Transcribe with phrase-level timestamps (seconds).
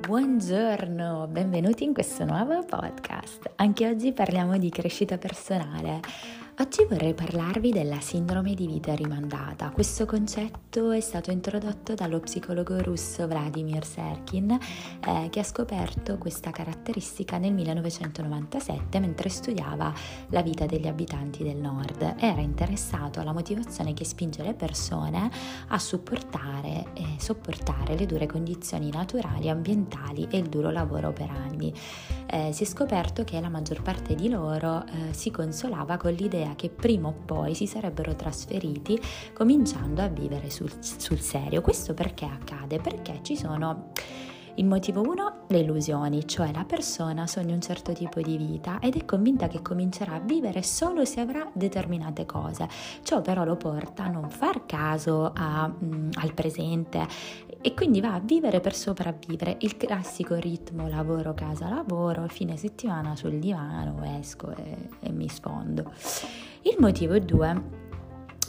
[0.00, 3.52] Buongiorno, benvenuti in questo nuovo podcast.
[3.56, 6.00] Anche oggi parliamo di crescita personale.
[6.60, 9.70] Oggi vorrei parlarvi della sindrome di vita rimandata.
[9.70, 16.50] Questo concetto è stato introdotto dallo psicologo russo Vladimir Serkin, eh, che ha scoperto questa
[16.50, 19.90] caratteristica nel 1997 mentre studiava
[20.28, 22.16] la vita degli abitanti del nord.
[22.18, 25.30] Era interessato alla motivazione che spinge le persone
[25.68, 31.72] a supportare e sopportare le dure condizioni naturali, ambientali e il duro lavoro per anni.
[32.32, 36.54] Eh, si è scoperto che la maggior parte di loro eh, si consolava con l'idea
[36.54, 39.00] che prima o poi si sarebbero trasferiti
[39.32, 41.60] cominciando a vivere sul, sul serio.
[41.60, 42.78] Questo perché accade?
[42.78, 43.90] Perché ci sono...
[44.60, 48.94] Il motivo uno, le illusioni, cioè la persona sogna un certo tipo di vita ed
[48.94, 52.68] è convinta che comincerà a vivere solo se avrà determinate cose.
[53.02, 57.08] Ciò però lo porta a non far caso a, mm, al presente
[57.62, 63.16] e quindi va a vivere per sopravvivere il classico ritmo lavoro casa lavoro fine settimana
[63.16, 65.90] sul divano esco e, e mi sfondo
[66.62, 67.79] il motivo due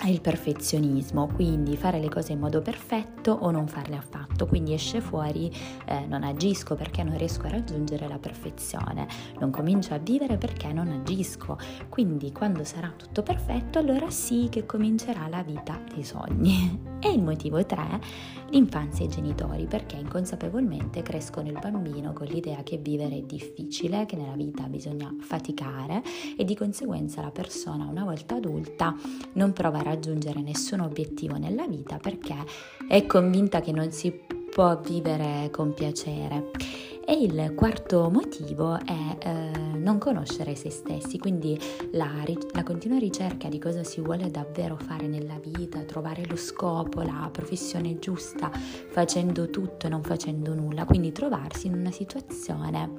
[0.01, 4.73] è il perfezionismo, quindi fare le cose in modo perfetto o non farle affatto, quindi
[4.73, 5.51] esce fuori
[5.85, 9.07] eh, non agisco perché non riesco a raggiungere la perfezione,
[9.39, 11.55] non comincio a vivere perché non agisco,
[11.87, 16.89] quindi quando sarà tutto perfetto allora sì che comincerà la vita dei sogni.
[17.03, 17.99] E il motivo 3,
[18.51, 24.05] l'infanzia e i genitori, perché inconsapevolmente crescono il bambino con l'idea che vivere è difficile,
[24.05, 26.03] che nella vita bisogna faticare
[26.37, 28.95] e di conseguenza la persona una volta adulta
[29.33, 32.35] non prova a raggiungere nessun obiettivo nella vita perché
[32.87, 34.13] è convinta che non si
[34.51, 36.51] può vivere con piacere.
[37.11, 41.59] E il quarto motivo è eh, non conoscere se stessi, quindi
[41.91, 42.09] la,
[42.53, 47.27] la, continua ricerca di cosa si vuole davvero fare nella vita, trovare lo scopo, la
[47.29, 52.91] professione giusta, facendo tutto e non facendo nulla, quindi trovarsi in una situazione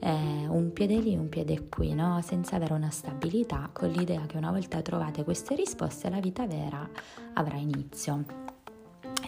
[0.00, 2.20] eh, un piede lì, un piede qui, no?
[2.22, 6.90] senza avere una stabilità, con l'idea che una volta trovate queste risposte la vita vera
[7.34, 8.24] avrà inizio.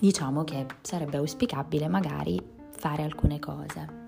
[0.01, 4.06] Diciamo che sarebbe auspicabile magari fare alcune cose.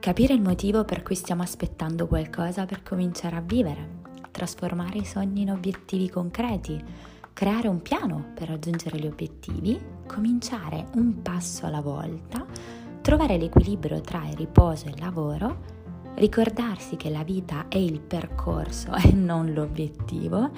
[0.00, 3.98] Capire il motivo per cui stiamo aspettando qualcosa per cominciare a vivere,
[4.30, 6.82] trasformare i sogni in obiettivi concreti,
[7.34, 12.46] creare un piano per raggiungere gli obiettivi, cominciare un passo alla volta,
[13.02, 15.58] trovare l'equilibrio tra il riposo e il lavoro,
[16.14, 20.50] ricordarsi che la vita è il percorso e non l'obiettivo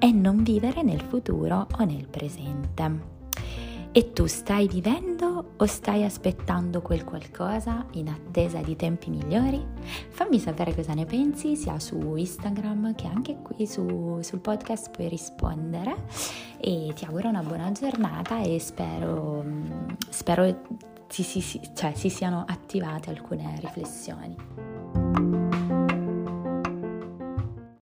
[0.00, 3.19] e non vivere nel futuro o nel presente.
[3.92, 9.66] E tu stai vivendo o stai aspettando quel qualcosa in attesa di tempi migliori?
[10.10, 15.08] Fammi sapere cosa ne pensi sia su Instagram che anche qui su, sul podcast puoi
[15.08, 16.04] rispondere
[16.58, 19.44] e ti auguro una buona giornata e spero,
[20.08, 20.60] spero
[21.08, 24.69] si, si, si, cioè, si siano attivate alcune riflessioni.